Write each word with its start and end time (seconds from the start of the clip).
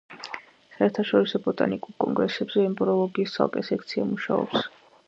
საერთაშორისო 0.77 1.41
ბოტანიკურ 1.49 1.95
კონგრესებზე 2.05 2.67
ემბრიოლოგიის 2.71 3.39
ცალკე 3.39 3.67
სექცია 3.71 4.11
მუშაობს. 4.17 4.69